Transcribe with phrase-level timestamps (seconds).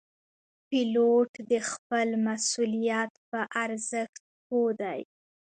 [0.67, 5.01] پیلوټ د خپل مسؤلیت په ارزښت پوه دی.